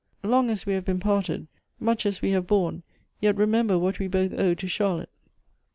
Long 0.23 0.49
as 0.49 0.65
we 0.65 0.73
have 0.73 0.83
been 0.83 0.99
parted, 0.99 1.45
much 1.79 2.07
as 2.07 2.23
we 2.23 2.31
have 2.31 2.47
borne, 2.47 2.81
yet 3.19 3.35
remember 3.35 3.77
what 3.77 3.99
we 3.99 4.07
both 4.07 4.33
owe 4.33 4.55
to 4.55 4.67
Charlotte. 4.67 5.11